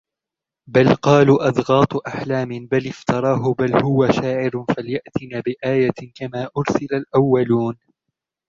بل 0.67 0.93
قالوا 0.95 1.47
أضغاث 1.47 1.95
أحلام 2.07 2.49
بل 2.67 2.87
افتراه 2.87 3.53
بل 3.53 3.83
هو 3.83 4.07
شاعر 4.21 4.65
فليأتنا 4.77 5.39
بآية 5.45 5.91
كما 6.15 6.49
أرسل 6.57 6.87
الأولون 6.95 7.77